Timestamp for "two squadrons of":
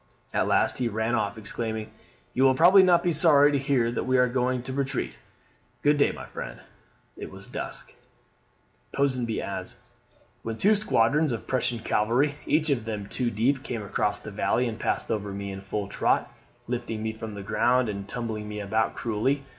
10.57-11.45